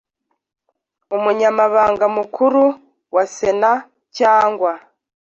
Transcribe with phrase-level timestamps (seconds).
[1.15, 2.63] Umunyamabanga mukuru
[3.15, 3.71] wa sena
[4.17, 4.71] cyangwa